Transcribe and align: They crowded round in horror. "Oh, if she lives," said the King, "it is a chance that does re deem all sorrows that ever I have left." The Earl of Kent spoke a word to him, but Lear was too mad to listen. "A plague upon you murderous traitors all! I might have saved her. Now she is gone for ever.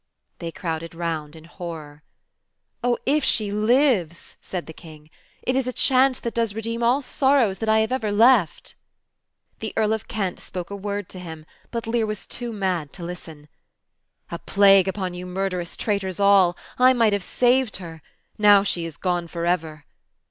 They 0.39 0.51
crowded 0.51 0.95
round 0.95 1.35
in 1.35 1.43
horror. 1.43 2.01
"Oh, 2.83 2.97
if 3.05 3.23
she 3.23 3.51
lives," 3.51 4.35
said 4.41 4.65
the 4.65 4.73
King, 4.73 5.11
"it 5.43 5.55
is 5.55 5.67
a 5.67 5.71
chance 5.71 6.19
that 6.21 6.33
does 6.33 6.55
re 6.55 6.61
deem 6.63 6.81
all 6.81 7.03
sorrows 7.03 7.59
that 7.59 7.69
ever 7.69 8.07
I 8.07 8.09
have 8.09 8.17
left." 8.17 8.73
The 9.59 9.73
Earl 9.77 9.93
of 9.93 10.07
Kent 10.07 10.39
spoke 10.39 10.71
a 10.71 10.75
word 10.75 11.07
to 11.09 11.19
him, 11.19 11.45
but 11.69 11.85
Lear 11.85 12.07
was 12.07 12.25
too 12.25 12.51
mad 12.51 12.93
to 12.93 13.03
listen. 13.03 13.47
"A 14.31 14.39
plague 14.39 14.87
upon 14.87 15.13
you 15.13 15.27
murderous 15.27 15.77
traitors 15.77 16.19
all! 16.19 16.57
I 16.79 16.93
might 16.93 17.13
have 17.13 17.23
saved 17.23 17.75
her. 17.77 18.01
Now 18.39 18.63
she 18.63 18.85
is 18.85 18.97
gone 18.97 19.27
for 19.27 19.45
ever. 19.45 19.85